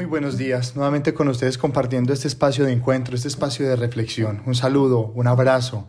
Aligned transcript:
Muy 0.00 0.06
buenos 0.06 0.38
días, 0.38 0.76
nuevamente 0.76 1.12
con 1.12 1.28
ustedes 1.28 1.58
compartiendo 1.58 2.14
este 2.14 2.26
espacio 2.26 2.64
de 2.64 2.72
encuentro, 2.72 3.14
este 3.14 3.28
espacio 3.28 3.68
de 3.68 3.76
reflexión. 3.76 4.42
Un 4.46 4.54
saludo, 4.54 5.12
un 5.14 5.26
abrazo, 5.26 5.88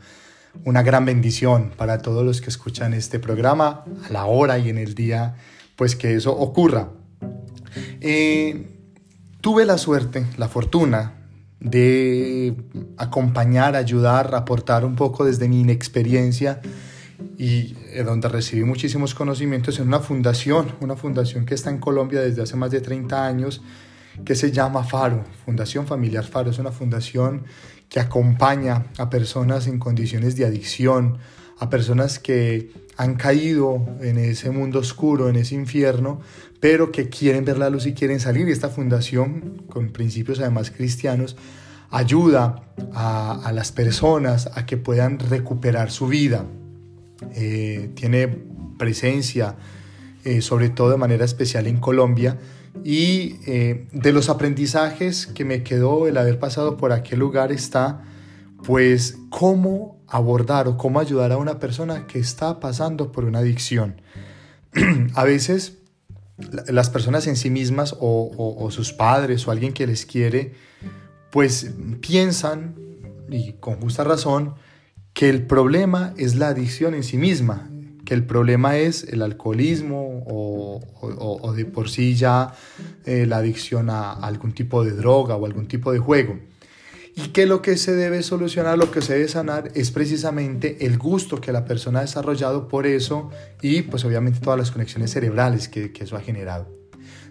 una 0.66 0.84
gran 0.84 1.05
bendición 1.05 1.71
para 1.78 2.00
todos 2.00 2.26
los 2.26 2.42
que 2.42 2.50
escuchan 2.50 2.94
este 2.94 3.20
programa 3.20 3.86
a 4.05 4.12
la 4.12 4.26
hora 4.26 4.60
y 4.60 4.68
en 4.68 4.78
el 4.78 4.96
día, 4.96 5.38
pues 5.78 5.96
que 5.96 6.14
eso 6.14 6.38
ocurra. 6.38 6.89
Eh, 8.02 8.68
tuve 9.39 9.64
la 9.64 9.78
suerte, 9.78 10.25
la 10.36 10.50
fortuna 10.50 11.14
de 11.62 12.54
acompañar, 12.98 13.78
ayudar, 13.78 14.36
aportar 14.36 14.84
un 14.84 14.98
poco 14.98 15.23
desde 15.23 15.48
mi 15.48 15.62
inexperiencia 15.62 16.59
y 17.38 17.78
eh, 17.93 18.04
donde 18.04 18.28
recibí 18.28 18.66
muchísimos 18.66 19.16
conocimientos 19.16 19.80
en 19.80 19.88
una 19.88 20.00
fundación, 20.00 20.73
una 20.82 20.98
fundación 20.98 21.46
que 21.46 21.54
está 21.54 21.70
en 21.70 21.78
Colombia 21.78 22.20
desde 22.20 22.42
hace 22.42 22.57
más 22.57 22.71
de 22.71 22.82
30 22.82 23.25
años, 23.25 23.62
que 24.25 24.36
se 24.36 24.51
llama 24.51 24.83
Faro, 24.83 25.24
Fundación 25.46 25.88
Familiar 25.88 26.25
Faro. 26.25 26.51
Es 26.51 26.60
una 26.60 26.71
fundación 26.71 27.43
que 27.89 28.00
acompaña 28.00 28.86
a 28.97 29.10
personas 29.10 29.68
en 29.68 29.79
condiciones 29.79 30.36
de 30.36 30.46
adicción, 30.46 31.18
a 31.60 31.70
personas 31.70 32.20
que 32.20 32.72
han 32.97 33.16
caído 33.16 33.86
en 34.02 34.17
ese 34.17 34.50
mundo 34.52 34.80
oscuro, 34.80 35.30
en 35.30 35.36
ese 35.36 35.56
infierno, 35.56 36.22
pero 36.59 36.92
que 36.92 37.09
quieren 37.09 37.45
ver 37.45 37.58
la 37.58 37.70
luz 37.70 37.86
y 37.86 37.94
quieren 37.94 38.20
salir. 38.20 38.47
Y 38.47 38.52
esta 38.52 38.70
fundación, 38.70 39.64
con 39.70 39.89
principios 39.89 40.39
además 40.39 40.72
cristianos, 40.72 41.36
ayuda 41.89 42.64
a, 42.94 43.52
las 43.53 43.72
personas 43.72 44.50
a 44.56 44.66
que 44.66 44.78
puedan 44.78 45.20
recuperar 45.20 45.92
su 45.92 46.08
vida. 46.08 46.45
Eh, 47.36 47.92
tiene 47.95 48.28
presencia, 48.78 49.56
eh, 50.23 50.42
sobre 50.42 50.70
todo 50.70 50.92
de 50.92 50.98
manera 50.98 51.25
especial 51.25 51.67
en 51.67 51.78
Colombia, 51.78 52.38
y 52.83 53.36
eh, 53.45 53.88
de 53.91 54.14
los 54.14 54.30
aprendizajes 54.30 55.27
que 55.27 55.45
me 55.45 55.64
quedó 55.64 56.08
el 56.08 56.17
haber 56.17 56.39
pasado 56.39 56.77
por 56.77 56.91
aquel 56.91 57.19
lugar 57.19 57.52
está, 57.52 58.03
pues, 58.64 59.17
cómo 59.30 60.00
abordar 60.08 60.67
o 60.67 60.77
cómo 60.77 60.99
ayudar 60.99 61.31
a 61.31 61.38
una 61.38 61.59
persona 61.59 62.08
que 62.08 62.19
está 62.19 62.59
pasando 62.59 63.11
por 63.11 63.25
una 63.25 63.39
adicción. 63.39 64.02
a 65.16 65.23
veces 65.23 65.77
las 66.67 66.89
personas 66.89 67.27
en 67.27 67.36
sí 67.36 67.49
mismas 67.49 67.95
o, 67.99 68.67
sus 68.72 68.94
padres 68.94 69.47
o 69.47 69.52
alguien 69.52 69.73
que 69.73 69.88
les 69.88 70.05
quiere, 70.05 70.53
pues 71.31 71.72
piensan, 72.02 72.75
y 73.30 73.53
con 73.53 73.80
justa 73.80 74.03
razón, 74.03 74.55
que 75.14 75.30
el 75.30 75.45
problema 75.45 76.14
es 76.17 76.36
la 76.36 76.47
adicción 76.47 76.95
en 76.95 77.03
sí 77.03 77.17
misma, 77.17 77.69
el 78.12 78.26
problema 78.26 78.78
es 78.78 79.06
el 79.06 79.22
alcoholismo 79.22 80.23
o, 80.28 81.54
de 81.56 81.66
por 81.66 81.90
sí 81.90 82.16
ya 82.16 82.54
eh, 83.06 83.26
la 83.26 83.38
adicción 83.38 83.90
a 83.90 84.12
algún 84.12 84.52
tipo 84.54 84.84
de 84.84 84.92
droga 84.92 85.36
o 85.36 85.45
algún 85.45 85.67
tipo 85.67 85.92
de 85.92 86.00
juego. 86.00 86.38
Y 87.16 87.30
que 87.30 87.45
lo 87.45 87.62
que 87.62 87.78
se 87.78 87.94
debe 87.94 88.22
solucionar, 88.23 88.78
lo 88.78 88.92
que 88.92 89.02
se 89.02 89.14
debe 89.14 89.28
sanar 89.28 89.72
es 89.76 89.92
precisamente 89.92 90.86
el 90.86 90.98
gusto 90.98 91.42
que 91.42 91.52
la 91.52 91.66
persona 91.66 92.00
ha 92.00 92.02
desarrollado 92.04 92.67
por 92.67 92.86
eso 92.86 93.30
y 93.62 93.82
pues 93.84 94.06
obviamente 94.06 94.39
todas 94.39 94.59
las 94.59 94.72
conexiones 94.72 95.12
cerebrales 95.12 95.67
que 95.67 95.92
eso 96.00 96.16
ha 96.16 96.22
generado. 96.22 96.67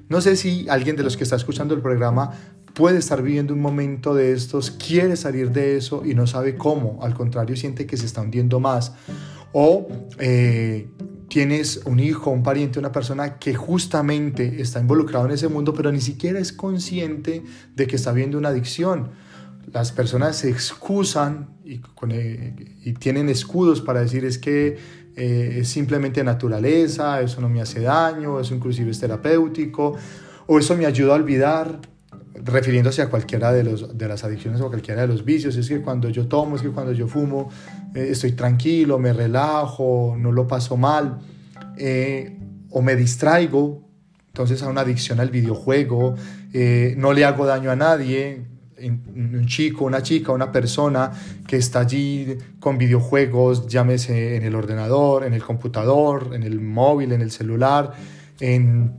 No 0.09 0.21
sé 0.21 0.37
si 0.37 0.69
alguien 0.69 0.97
de 0.97 1.05
los 1.05 1.17
que 1.17 1.25
está 1.25 1.37
escuchando 1.37 1.73
el 1.73 1.83
programa 1.83 2.33
puede 2.75 2.99
estar 2.99 3.23
viviendo 3.23 3.55
un 3.55 3.61
momento 3.61 4.15
de 4.15 4.33
estos, 4.33 4.71
quiere 4.71 5.17
salir 5.17 5.51
de 5.51 5.77
eso 5.77 6.03
y 6.05 6.15
no 6.15 6.27
sabe 6.27 6.57
cómo, 6.57 6.99
al 7.03 7.15
contrario 7.15 7.57
siente 7.57 7.87
que 7.87 7.97
se 7.97 8.07
está 8.07 8.21
hundiendo 8.21 8.61
más 8.61 8.93
o 9.53 9.89
eh, 10.19 10.89
tienes 11.29 11.83
un 11.85 12.01
hijo, 12.01 12.31
un 12.31 12.43
pariente, 12.43 12.79
una 12.79 12.93
persona 12.93 13.39
que 13.39 13.55
justamente 13.55 14.61
está 14.61 14.81
involucrado 14.81 15.27
en 15.27 15.33
ese 15.33 15.49
mundo, 15.49 15.73
pero 15.73 15.91
ni 15.93 16.01
siquiera 16.01 16.39
es 16.39 16.53
consciente 16.53 17.45
de 17.75 17.87
que 17.87 17.97
está 17.97 18.13
viendo 18.13 18.37
una 18.39 18.51
adicción. 18.51 19.11
Las 19.73 19.93
personas 19.93 20.37
se 20.37 20.51
excusan 20.51 21.51
y, 21.65 21.81
eh, 22.11 22.95
tienen 22.99 23.29
escudos 23.29 23.81
para 23.81 24.01
decir 24.01 24.25
es 24.25 24.39
que 24.39 24.77
eh, 25.17 25.59
es 25.61 25.69
simplemente 25.69 26.25
naturaleza, 26.25 27.21
eso 27.21 27.41
no 27.41 27.49
me 27.49 27.61
hace 27.61 27.81
daño, 27.81 28.41
eso 28.41 28.55
inclusive 28.55 28.91
es 28.91 28.99
terapéutico, 28.99 29.97
o 30.47 30.59
eso 30.59 30.77
me 30.77 30.87
ayuda 30.87 31.13
a 31.13 31.17
olvidar, 31.17 31.81
refiriéndose 32.35 33.03
a 33.03 33.09
cualquiera 33.09 33.53
de, 33.53 33.65
los, 33.65 33.97
de 33.97 34.09
las 34.09 34.25
adicciones 34.25 34.61
o 34.61 34.69
cualquiera 34.69 35.03
de 35.03 35.09
los 35.09 35.25
vicios, 35.25 35.57
es 35.57 35.69
que 35.69 35.81
cuando 35.81 36.09
yo 36.09 36.27
tomo, 36.27 36.57
es 36.57 36.63
que 36.63 36.71
cuando 36.71 36.93
yo 36.93 37.09
fumo, 37.09 37.51
eh, 37.95 38.09
estoy 38.11 38.33
tranquilo, 38.33 38.99
me 38.99 39.13
relajo, 39.13 40.17
no 40.19 40.33
lo 40.33 40.47
paso 40.47 40.77
mal, 40.77 41.19
o 42.71 42.83
me 42.83 42.95
distraigo, 42.95 43.89
entonces 44.29 44.63
a 44.63 44.69
una 44.69 44.83
adicción 44.83 45.19
al 45.19 45.31
videojuego, 45.31 46.15
no 46.97 47.13
le 47.15 47.25
hago 47.25 47.47
daño 47.47 47.71
a 47.71 47.77
nadie, 47.77 48.45
un 48.89 49.47
chico, 49.47 49.85
una 49.85 50.03
chica, 50.03 50.33
una 50.33 50.53
persona 50.53 51.11
que 51.47 51.57
está 51.57 51.81
allí 51.81 52.39
con 52.59 52.79
videojuegos, 52.79 53.67
llámese 53.67 54.37
en 54.37 54.45
el 54.45 54.55
ordenador, 54.55 55.25
en 55.25 55.35
el 55.35 55.43
computador, 55.43 56.31
en 56.33 56.43
el 56.43 56.61
móvil, 56.61 57.13
en 57.13 57.21
el 57.23 57.31
celular, 57.31 57.93
en, 58.41 58.95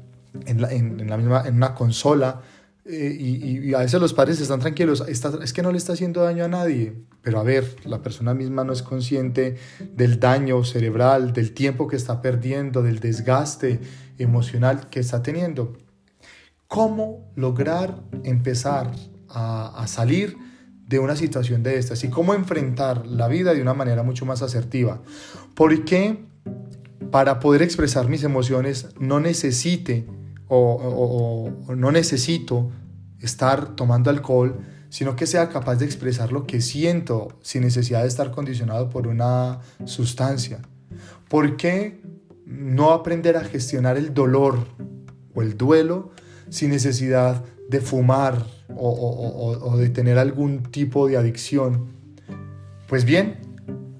en, 0.45 0.61
la, 0.61 0.71
en, 0.71 1.09
la, 1.09 1.17
misma, 1.17 1.43
en 1.45 1.55
una 1.55 1.73
consola. 1.73 2.41
Eh, 2.85 3.15
y, 3.17 3.69
y, 3.69 3.73
a 3.75 3.79
veces 3.79 4.01
los 4.01 4.13
padres 4.13 4.41
están 4.41 4.59
tranquilos, 4.59 5.03
es 5.07 5.53
que 5.53 5.61
no 5.61 5.71
le 5.71 5.77
está 5.77 5.93
haciendo 5.93 6.23
daño 6.23 6.45
a 6.45 6.47
nadie, 6.47 6.93
pero 7.21 7.39
a 7.39 7.43
ver, 7.43 7.75
la 7.85 8.01
persona 8.01 8.33
misma 8.33 8.63
no 8.63 8.73
es 8.73 8.81
consciente 8.81 9.57
del 9.95 10.19
daño 10.19 10.63
cerebral, 10.63 11.31
del 11.31 11.53
tiempo 11.53 11.87
que 11.87 11.95
está 11.95 12.23
perdiendo, 12.23 12.81
del 12.81 12.99
desgaste 12.99 13.79
emocional 14.17 14.89
que 14.89 14.99
está 14.99 15.21
teniendo. 15.21 15.77
¿Cómo 16.67 17.31
lograr 17.35 18.01
empezar 18.23 18.91
a, 19.33 19.85
salir 19.87 20.37
de 20.87 20.99
una 20.99 21.15
situación 21.15 21.63
de 21.63 21.77
estas 21.77 22.03
y 22.03 22.09
cómo 22.09 22.33
enfrentar 22.33 23.05
la 23.07 23.27
vida 23.27 23.53
de 23.53 23.61
una 23.61 23.73
manera 23.73 24.03
mucho 24.03 24.25
más 24.25 24.41
asertiva. 24.41 25.01
Porque 25.55 26.25
para 27.11 27.39
poder 27.39 27.61
expresar 27.61 28.09
mis 28.09 28.23
emociones 28.23 28.89
no 28.99 29.19
necesite 29.19 30.07
o, 30.53 31.51
no 31.75 31.91
necesito 31.91 32.69
estar 33.19 33.75
tomando 33.75 34.09
alcohol, 34.09 34.59
sino 34.89 35.15
que 35.15 35.25
sea 35.25 35.49
capaz 35.49 35.75
de 35.75 35.85
expresar 35.85 36.31
lo 36.31 36.45
que 36.45 36.59
siento 36.59 37.29
sin 37.41 37.61
necesidad 37.61 38.01
de 38.01 38.07
estar 38.07 38.31
condicionado 38.31 38.89
por 38.89 39.07
una 39.07 39.61
sustancia. 39.85 40.59
¿Por 41.29 41.55
qué 41.55 42.01
no 42.45 42.91
aprender 42.91 43.37
a 43.37 43.45
gestionar 43.45 43.97
el 43.97 44.13
dolor 44.13 44.67
o 45.33 45.41
el 45.41 45.57
duelo 45.57 46.11
sin 46.49 46.71
necesidad 46.71 47.43
de 47.69 47.79
fumar, 47.79 48.45
o, 48.75 49.75
de 49.77 49.89
tener 49.89 50.17
algún 50.17 50.63
tipo 50.63 51.07
de 51.07 51.15
adicción. 51.15 51.87
Pues 52.87 53.05
bien, 53.05 53.39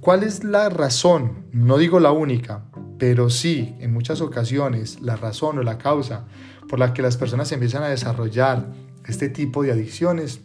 ¿cuál 0.01 0.23
es 0.23 0.43
la 0.43 0.69
razón? 0.69 1.45
No 1.53 1.77
digo 1.77 2.01
la 2.01 2.11
única, 2.11 2.65
pero 3.01 3.31
sí, 3.31 3.75
en 3.79 3.91
muchas 3.91 4.21
ocasiones, 4.21 5.01
la 5.01 5.15
razón 5.15 5.57
o 5.57 5.63
la 5.63 5.79
causa 5.79 6.27
por 6.69 6.77
la 6.77 6.93
que 6.93 7.01
las 7.01 7.17
personas 7.17 7.51
empiezan 7.51 7.81
a 7.81 7.87
desarrollar 7.87 8.67
este 9.07 9.27
tipo 9.27 9.63
de 9.63 9.71
adicciones, 9.71 10.41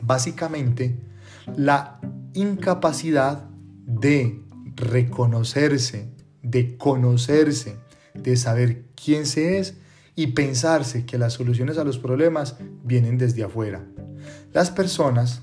básicamente 0.00 0.98
la 1.54 2.00
incapacidad 2.34 3.44
de 3.86 4.42
reconocerse, 4.74 6.12
de 6.42 6.76
conocerse, 6.76 7.76
de 8.14 8.36
saber 8.36 8.86
quién 8.96 9.24
se 9.24 9.60
es 9.60 9.74
y 10.16 10.32
pensarse 10.32 11.06
que 11.06 11.18
las 11.18 11.34
soluciones 11.34 11.78
a 11.78 11.84
los 11.84 11.98
problemas 11.98 12.56
vienen 12.82 13.16
desde 13.16 13.44
afuera. 13.44 13.86
Las 14.52 14.72
personas 14.72 15.42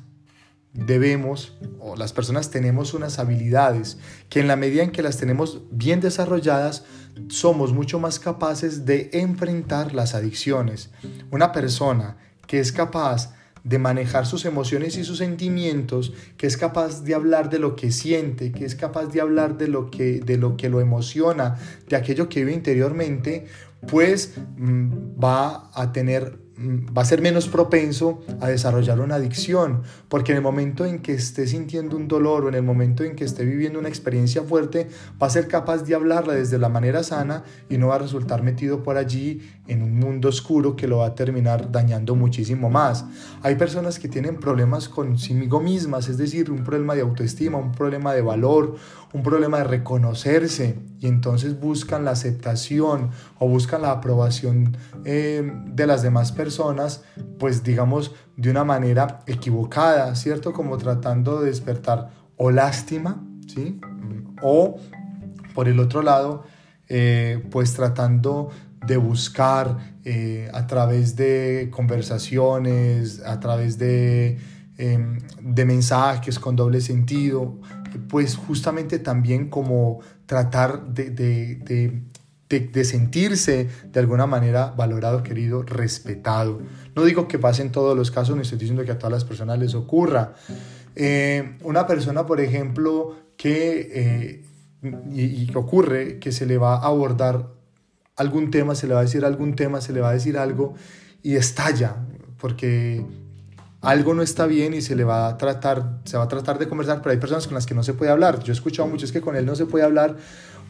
debemos, 0.74 1.58
o 1.80 1.96
las 1.96 2.14
personas 2.14 2.52
tenemos 2.52 2.94
unas 2.94 3.20
habilidades 3.20 3.98
que 4.30 4.40
en 4.40 4.48
la 4.48 4.56
medida 4.56 4.84
en 4.84 4.92
que 4.92 5.02
las 5.02 5.18
tenemos 5.18 5.62
bien 5.72 6.00
desarrolladas, 6.00 6.84
somos 7.28 7.74
mucho 7.74 8.00
más 8.00 8.20
capaces 8.20 8.86
de 8.86 9.10
enfrentar 9.14 9.94
las 9.94 10.16
adicciones. 10.16 10.90
Una 11.32 11.52
persona 11.52 12.18
que 12.48 12.60
es 12.60 12.72
capaz 12.72 13.34
de 13.64 13.78
manejar 13.78 14.26
sus 14.26 14.46
emociones 14.46 14.98
y 14.98 15.04
sus 15.04 15.18
sentimientos, 15.18 16.14
que 16.38 16.48
es 16.48 16.56
capaz 16.56 17.04
de 17.04 17.14
hablar 17.14 17.50
de 17.50 17.60
lo 17.60 17.76
que 17.76 17.92
siente, 17.92 18.52
que 18.52 18.66
es 18.66 18.76
capaz 18.76 19.08
de 19.08 19.22
hablar 19.22 19.58
de 19.58 19.68
lo 19.68 19.92
que, 19.92 20.20
de 20.22 20.38
lo, 20.38 20.56
que 20.56 20.70
lo 20.70 20.80
emociona, 20.80 21.58
de 21.88 21.96
aquello 21.96 22.30
que 22.30 22.40
vive 22.40 22.54
interiormente, 22.54 23.48
pues 23.88 24.36
mm, 24.58 25.22
va 25.22 25.70
a 25.74 25.92
tener 25.92 26.40
va 26.60 27.04
a 27.04 27.06
ser 27.06 27.22
menos 27.22 27.48
propenso 27.48 28.22
a 28.42 28.50
desarrollar 28.50 29.00
una 29.00 29.16
adicción, 29.16 29.84
porque 30.08 30.32
en 30.32 30.38
el 30.38 30.44
momento 30.44 30.86
en 30.86 31.00
que 31.00 31.14
esté 31.14 31.48
sintiendo 31.48 31.96
un 31.96 32.08
dolor 32.08 32.46
o 32.46 32.50
en 32.50 32.56
el 32.56 32.64
momento 32.64 33.04
en 33.04 33.16
que 33.16 33.24
esté 33.24 33.46
viviendo 33.46 33.80
una 33.80 33.88
experiencia 33.88 34.42
fuerte, 34.44 34.90
va 35.22 35.28
a 35.28 35.30
ser 35.30 35.48
capaz 35.48 35.84
de 35.84 35.96
hablarla 35.96 36.34
desde 36.34 36.58
la 36.58 36.70
manera 36.70 37.04
sana 37.04 37.44
y 37.70 37.78
no 37.78 37.88
va 37.88 37.96
a 37.96 38.00
resultar 38.00 38.44
metido 38.44 38.84
por 38.84 38.98
allí 38.98 39.42
en 39.68 39.84
un 39.84 40.00
mundo 40.00 40.30
oscuro 40.30 40.76
que 40.76 40.88
lo 40.88 40.98
va 40.98 41.08
a 41.08 41.16
terminar 41.16 41.72
dañando 41.72 42.16
muchísimo 42.16 42.70
más. 42.70 43.06
Hay 43.44 43.56
personas 43.56 44.00
que 44.00 44.10
tienen 44.10 44.38
problemas 44.38 44.90
consigo 44.90 45.62
mismas, 45.62 46.10
es 46.10 46.18
decir, 46.18 46.50
un 46.50 46.64
problema 46.64 46.96
de 46.96 47.02
autoestima, 47.02 47.58
un 47.58 47.72
problema 47.72 48.14
de 48.14 48.22
valor, 48.22 48.76
un 49.14 49.24
problema 49.24 49.60
de 49.60 49.64
reconocerse 49.66 50.78
y 51.00 51.08
entonces 51.08 51.60
buscan 51.60 52.06
la 52.06 52.12
aceptación 52.12 53.12
o 53.38 53.48
buscan 53.48 53.60
buscan 53.60 53.82
la 53.82 53.92
aprobación 53.92 54.78
eh, 55.04 55.44
de 55.66 55.86
las 55.86 56.02
demás 56.02 56.32
personas, 56.32 56.49
pues 57.38 57.64
digamos 57.64 58.14
de 58.38 58.52
una 58.52 58.64
manera 58.64 59.22
equivocada, 59.28 60.16
¿cierto? 60.16 60.54
Como 60.54 60.78
tratando 60.78 61.42
de 61.42 61.48
despertar 61.48 62.10
o 62.38 62.52
lástima, 62.52 63.24
¿sí? 63.48 63.80
O 64.42 64.78
por 65.54 65.68
el 65.68 65.80
otro 65.80 66.02
lado, 66.02 66.44
eh, 66.88 67.44
pues 67.52 67.74
tratando 67.74 68.50
de 68.86 68.98
buscar 68.98 69.78
eh, 70.06 70.50
a 70.54 70.66
través 70.68 71.16
de 71.16 71.70
conversaciones, 71.72 73.22
a 73.26 73.40
través 73.40 73.78
de, 73.78 74.38
em, 74.78 75.20
de 75.42 75.66
mensajes 75.66 76.40
con 76.40 76.56
doble 76.56 76.82
sentido, 76.82 77.60
pues 78.08 78.36
justamente 78.36 79.00
también 79.00 79.50
como 79.50 80.00
tratar 80.26 80.88
de, 80.94 82.04
sentirse 82.84 83.70
de 83.92 84.00
alguna 84.00 84.26
manera 84.26 84.74
valorado, 84.76 85.22
querido, 85.24 85.64
respetado. 85.64 86.60
No 86.96 87.04
digo 87.04 87.28
que 87.28 87.38
pase 87.38 87.62
en 87.62 87.72
todos 87.72 87.96
los 87.96 88.12
casos, 88.12 88.36
ni 88.36 88.42
estoy 88.42 88.58
diciendo 88.58 88.84
que 88.84 88.92
a 88.92 88.98
todas 88.98 89.14
las 89.14 89.24
personas 89.24 89.60
les 89.60 89.76
ocurra. 89.76 90.34
Eh, 90.96 91.58
una 91.64 91.86
persona, 91.86 92.26
por 92.26 92.42
ejemplo, 92.42 93.16
que, 93.38 93.90
eh, 93.94 94.46
y, 95.12 95.48
que 95.48 95.58
ocurre 95.58 96.20
que 96.20 96.32
se 96.32 96.46
le 96.46 96.58
va 96.58 96.76
a 96.76 96.88
abordar 96.88 97.54
algún 98.16 98.52
tema, 98.52 98.76
se 98.76 98.88
le 98.88 98.96
va 98.96 99.02
a 99.02 99.04
decir 99.04 99.24
algún 99.24 99.56
tema, 99.56 99.80
se 99.80 99.94
le 99.94 100.02
va 100.02 100.10
a 100.10 100.14
decir 100.14 100.38
algo 100.38 100.74
y 101.22 101.36
estalla, 101.36 101.96
porque 102.38 103.06
algo 103.82 104.14
no 104.14 104.22
está 104.22 104.46
bien 104.46 104.74
y 104.74 104.82
se 104.82 104.96
le 104.96 105.04
va 105.04 105.30
a 105.30 105.38
tratar, 105.38 106.02
se 106.04 106.18
va 106.18 106.24
a 106.24 106.28
tratar 106.28 106.60
de 106.60 106.68
conversar, 106.68 107.02
pero 107.02 107.12
hay 107.12 107.18
personas 107.18 107.48
con 107.48 107.56
las 107.56 107.66
que 107.66 107.76
no 107.76 107.84
se 107.84 107.94
puede 107.94 108.12
hablar. 108.12 108.44
Yo 108.44 108.52
he 108.52 108.56
escuchado 108.56 108.88
mucho 108.90 109.06
es 109.06 109.12
que 109.12 109.22
con 109.22 109.36
él 109.36 109.46
no 109.46 109.56
se 109.56 109.66
puede 109.66 109.86
hablar 109.86 110.18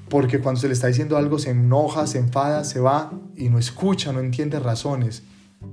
porque 0.10 0.40
cuando 0.40 0.60
se 0.60 0.68
le 0.68 0.74
está 0.74 0.88
diciendo 0.88 1.18
algo 1.18 1.40
se 1.40 1.52
enoja, 1.52 2.08
se 2.08 2.20
enfada, 2.20 2.64
se 2.64 2.80
va 2.80 3.12
y 3.36 3.50
no 3.50 3.60
escucha, 3.60 4.12
no 4.12 4.20
entiende 4.20 4.60
razones. 4.60 5.24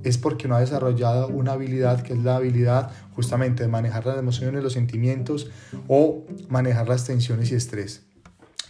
Es 0.03 0.17
porque 0.17 0.47
no 0.47 0.55
ha 0.55 0.59
desarrollado 0.59 1.27
una 1.29 1.53
habilidad 1.53 2.01
que 2.03 2.13
es 2.13 2.19
la 2.19 2.35
habilidad 2.35 2.91
justamente 3.15 3.63
de 3.63 3.69
manejar 3.69 4.05
las 4.05 4.17
emociones, 4.17 4.63
los 4.63 4.73
sentimientos 4.73 5.49
o 5.87 6.25
manejar 6.49 6.89
las 6.89 7.05
tensiones 7.05 7.51
y 7.51 7.55
estrés. 7.55 8.06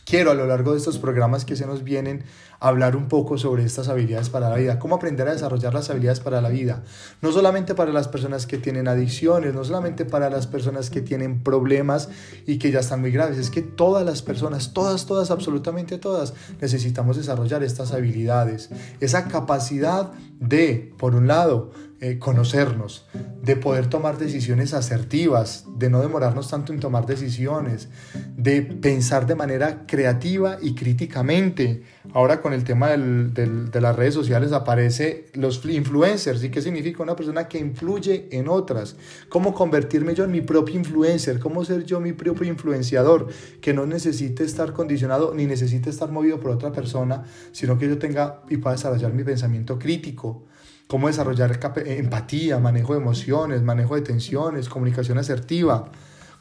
Quiero 0.07 0.31
a 0.31 0.35
lo 0.35 0.47
largo 0.47 0.71
de 0.71 0.77
estos 0.77 0.99
programas 0.99 1.43
que 1.43 1.57
se 1.57 1.65
nos 1.65 1.83
vienen 1.83 2.23
hablar 2.61 2.95
un 2.95 3.09
poco 3.09 3.37
sobre 3.37 3.65
estas 3.65 3.89
habilidades 3.89 4.29
para 4.29 4.49
la 4.49 4.55
vida, 4.55 4.79
cómo 4.79 4.95
aprender 4.95 5.27
a 5.27 5.33
desarrollar 5.33 5.73
las 5.73 5.89
habilidades 5.89 6.21
para 6.21 6.39
la 6.39 6.47
vida, 6.47 6.85
no 7.21 7.33
solamente 7.33 7.75
para 7.75 7.91
las 7.91 8.07
personas 8.07 8.47
que 8.47 8.57
tienen 8.57 8.87
adicciones, 8.87 9.53
no 9.53 9.65
solamente 9.65 10.05
para 10.05 10.29
las 10.29 10.47
personas 10.47 10.89
que 10.89 11.01
tienen 11.01 11.43
problemas 11.43 12.07
y 12.45 12.57
que 12.57 12.71
ya 12.71 12.79
están 12.79 13.01
muy 13.01 13.11
graves, 13.11 13.37
es 13.37 13.49
que 13.49 13.61
todas 13.61 14.05
las 14.05 14.21
personas, 14.21 14.71
todas, 14.71 15.05
todas, 15.07 15.29
absolutamente 15.29 15.97
todas, 15.97 16.33
necesitamos 16.61 17.17
desarrollar 17.17 17.61
estas 17.61 17.91
habilidades, 17.91 18.69
esa 19.01 19.27
capacidad 19.27 20.13
de, 20.39 20.93
por 20.97 21.15
un 21.15 21.27
lado, 21.27 21.71
eh, 21.99 22.19
conocernos, 22.19 23.07
de 23.41 23.55
poder 23.55 23.87
tomar 23.87 24.19
decisiones 24.19 24.75
asertivas, 24.75 25.65
de 25.79 25.89
no 25.89 25.99
demorarnos 25.99 26.47
tanto 26.47 26.71
en 26.71 26.79
tomar 26.79 27.07
decisiones, 27.07 27.89
de 28.35 28.61
pensar 28.61 29.25
de 29.25 29.33
manera 29.33 29.87
creativa 29.87 30.59
y 30.61 30.75
críticamente. 30.75 31.81
Ahora 32.13 32.39
con 32.39 32.53
el 32.53 32.63
tema 32.63 32.89
de 32.89 33.81
las 33.81 33.95
redes 33.95 34.13
sociales 34.13 34.51
aparece 34.51 35.25
los 35.33 35.65
influencers. 35.65 36.43
¿Y 36.43 36.49
qué 36.49 36.61
significa 36.61 37.01
una 37.01 37.15
persona 37.15 37.47
que 37.47 37.57
influye 37.57 38.27
en 38.31 38.47
otras? 38.47 38.95
¿Cómo 39.27 39.55
convertirme 39.55 40.13
yo 40.13 40.23
en 40.23 40.31
mi 40.31 40.41
propio 40.41 40.75
influencer? 40.75 41.39
¿Cómo 41.39 41.65
ser 41.65 41.83
yo 41.83 41.99
mi 41.99 42.13
propio 42.13 42.47
influenciador? 42.47 43.27
Que 43.59 43.73
no 43.73 43.87
necesite 43.87 44.43
estar 44.43 44.71
condicionado 44.73 45.33
ni 45.33 45.47
necesite 45.47 45.89
estar 45.89 46.11
movido 46.11 46.39
por 46.39 46.51
otra 46.51 46.71
persona, 46.71 47.23
sino 47.51 47.79
que 47.79 47.87
yo 47.87 47.97
tenga 47.97 48.43
y 48.49 48.57
pueda 48.57 48.75
desarrollar 48.75 49.13
mi 49.13 49.23
pensamiento 49.23 49.79
crítico 49.79 50.45
cómo 50.87 51.07
desarrollar 51.07 51.59
empatía, 51.85 52.59
manejo 52.59 52.93
de 52.93 53.01
emociones, 53.01 53.61
manejo 53.61 53.95
de 53.95 54.01
tensiones, 54.01 54.69
comunicación 54.69 55.17
asertiva, 55.17 55.91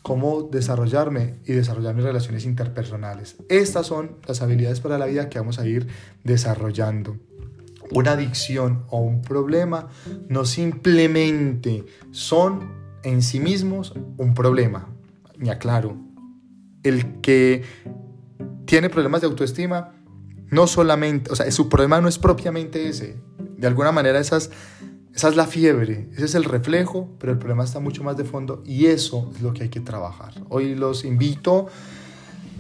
cómo 0.03 0.43
desarrollarme 0.43 1.41
y 1.45 1.53
desarrollar 1.53 1.95
mis 1.95 2.05
relaciones 2.05 2.45
interpersonales. 2.45 3.37
Estas 3.49 3.89
son 3.89 4.17
las 4.27 4.41
habilidades 4.43 4.81
para 4.81 4.99
la 4.99 5.07
vida 5.07 5.29
que 5.29 5.39
vamos 5.39 5.59
a 5.59 5.67
ir 5.67 5.89
desarrollando. 6.23 7.17
Una 7.91 8.13
adicción 8.13 8.85
o 8.89 9.01
un 9.01 9.23
problema 9.23 9.89
no 10.29 10.45
simplemente 10.45 11.85
son 12.11 12.73
en 13.03 13.23
sí 13.23 13.41
mismos 13.41 13.95
un 14.17 14.35
problema. 14.35 14.89
Me 15.39 15.51
aclaro. 15.51 15.97
El 16.83 17.21
que 17.21 17.65
tiene 18.65 18.91
problemas 18.91 19.21
de 19.21 19.29
autoestima 19.29 19.93
no 20.51 20.67
solamente, 20.67 21.33
o 21.33 21.37
sea, 21.37 21.51
su 21.51 21.69
problema 21.69 22.01
no 22.01 22.09
es 22.09 22.19
propiamente 22.19 22.89
ese, 22.89 23.17
de 23.57 23.67
alguna 23.67 23.93
manera 23.93 24.19
esa 24.19 24.37
es 24.37 25.37
la 25.37 25.47
fiebre, 25.47 26.09
ese 26.13 26.27
es 26.27 26.35
el 26.35 26.45
reflejo, 26.45 27.09
pero 27.19 27.33
el 27.33 27.39
problema 27.39 27.65
está 27.65 27.81
mucho 27.81 28.05
más 28.05 28.17
de 28.17 28.25
fondo 28.25 28.63
y 28.67 28.87
eso 28.87 29.31
es 29.35 29.43
lo 29.43 29.53
que 29.53 29.65
hay 29.65 29.69
que 29.69 29.81
trabajar. 29.81 30.35
Hoy 30.49 30.75
los 30.75 31.05
invito 31.05 31.69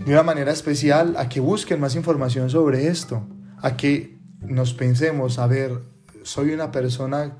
de 0.05 0.13
una 0.13 0.23
manera 0.23 0.53
especial 0.53 1.17
a 1.17 1.29
que 1.29 1.41
busquen 1.41 1.81
más 1.81 1.97
información 1.97 2.51
sobre 2.51 2.89
esto, 2.89 3.27
a 3.63 3.77
que 3.77 4.19
nos 4.41 4.75
pensemos, 4.75 5.39
a 5.39 5.47
ver, 5.47 5.83
soy 6.23 6.53
una 6.53 6.71
persona 6.71 7.39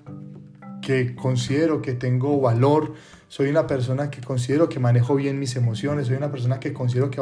que 0.83 1.15
considero 1.17 1.83
que 1.83 1.95
tengo 1.95 2.41
valor, 2.41 2.95
soy 3.29 3.49
una 3.49 3.67
persona 3.67 4.11
que 4.11 4.21
considero 4.21 4.69
que 4.69 4.79
manejo 4.79 5.17
bien 5.17 5.39
mis 5.39 5.57
emociones, 5.57 6.07
soy 6.07 6.17
una 6.17 6.31
persona 6.31 6.61
que 6.61 6.73
considero 6.73 7.11
que 7.11 7.21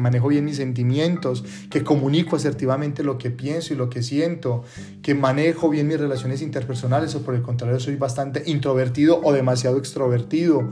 manejo 0.00 0.28
bien, 0.28 0.44
mis 0.44 0.56
sentimientos, 0.56 1.44
que 1.70 1.84
comunico 1.84 2.36
asertivamente 2.36 3.04
lo 3.04 3.16
que 3.16 3.30
pienso 3.30 3.72
y 3.72 3.76
lo 3.76 3.88
que 3.88 4.02
siento, 4.02 4.64
que 5.02 5.14
manejo 5.14 5.68
bien 5.68 5.86
mis 5.86 6.00
relaciones 6.00 6.42
interpersonales 6.42 7.14
o 7.14 7.22
por 7.22 7.34
el 7.34 7.42
contrario 7.42 7.78
soy 7.78 7.96
bastante 7.96 8.42
introvertido 8.46 9.20
o 9.22 9.32
demasiado 9.32 9.78
extrovertido. 9.78 10.68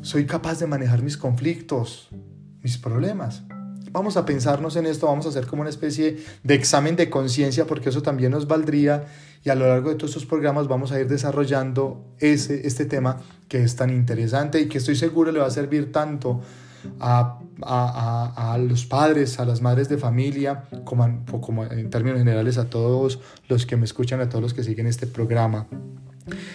Soy 0.00 0.26
capaz 0.26 0.58
de 0.58 0.66
manejar 0.66 1.02
mis 1.02 1.16
conflictos, 1.16 2.08
mis 2.62 2.78
problemas. 2.78 3.44
Vamos 3.92 4.16
a 4.16 4.24
pensarnos 4.24 4.76
en 4.76 4.86
esto, 4.86 5.06
vamos 5.06 5.26
a 5.26 5.28
hacer 5.28 5.46
como 5.46 5.60
una 5.60 5.70
especie 5.70 6.16
de 6.42 6.54
examen 6.54 6.96
de 6.96 7.10
conciencia 7.10 7.66
porque 7.66 7.90
eso 7.90 8.02
también 8.02 8.32
nos 8.32 8.46
valdría 8.48 9.04
y 9.44 9.50
a 9.50 9.54
lo 9.54 9.66
largo 9.68 9.90
de 9.90 9.96
todos 9.96 10.10
estos 10.12 10.26
programas 10.26 10.66
vamos 10.66 10.92
a 10.92 11.00
ir 11.00 11.08
desarrollando 11.08 12.04
ese, 12.18 12.66
este 12.66 12.86
tema 12.86 13.18
que 13.48 13.62
es 13.62 13.76
tan 13.76 13.90
interesante 13.90 14.60
y 14.60 14.68
que 14.68 14.78
estoy 14.78 14.96
seguro 14.96 15.30
le 15.30 15.40
va 15.40 15.46
a 15.46 15.50
servir 15.50 15.92
tanto 15.92 16.40
a, 17.00 17.38
a, 17.62 18.52
a, 18.54 18.58
los 18.58 18.86
padres, 18.86 19.38
a 19.38 19.44
las 19.44 19.60
madres 19.60 19.88
de 19.88 19.98
familia, 19.98 20.64
como, 20.84 21.24
como 21.40 21.64
en 21.64 21.90
términos 21.90 22.18
generales 22.18 22.58
a 22.58 22.70
todos 22.70 23.20
los 23.48 23.66
que 23.66 23.76
me 23.76 23.84
escuchan, 23.84 24.20
a 24.20 24.28
todos 24.28 24.42
los 24.42 24.54
que 24.54 24.64
siguen 24.64 24.86
este 24.86 25.06
programa. 25.06 25.66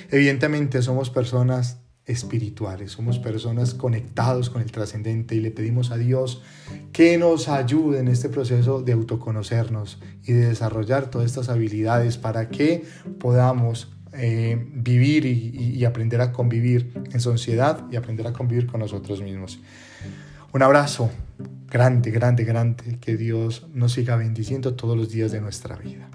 Evidentemente 0.10 0.82
somos 0.82 1.10
personas 1.10 1.77
espirituales, 2.08 2.94
somos 2.94 3.20
personas 3.20 3.74
conectados 3.74 4.50
con 4.50 4.62
el 4.62 4.72
trascendente 4.72 5.36
y 5.36 5.42
le 5.42 5.52
pedimos 5.52 5.92
a 5.92 5.98
Dios 5.98 6.42
que 6.94 7.18
nos 7.18 7.50
ayude 7.50 8.00
en 8.00 8.08
este 8.08 8.30
proceso 8.30 8.82
de 8.82 8.94
autoconocernos 8.94 10.00
y 10.24 10.32
de 10.32 10.48
desarrollar 10.48 11.12
todas 11.12 11.28
estas 11.28 11.50
habilidades 11.50 12.18
para 12.18 12.50
que 12.50 12.86
podamos 13.20 13.90
eh, 14.14 14.58
vivir 14.74 15.26
y, 15.26 15.84
aprender 15.86 16.22
a 16.22 16.32
convivir 16.32 16.92
en 17.12 17.20
sociedad 17.20 17.86
y 17.92 17.98
aprender 17.98 18.26
a 18.26 18.34
convivir 18.34 18.66
con 18.68 18.80
nosotros 18.80 19.22
mismos. 19.22 19.60
Un 20.54 20.64
abrazo 20.64 21.12
grande, 21.70 22.10
grande, 22.12 22.46
grande, 22.46 22.98
que 23.00 23.18
Dios 23.18 23.68
nos 23.74 23.94
siga 23.94 24.16
bendiciendo 24.16 24.76
todos 24.76 24.98
los 24.98 25.10
días 25.10 25.32
de 25.32 25.42
nuestra 25.42 25.76
vida. 25.76 26.10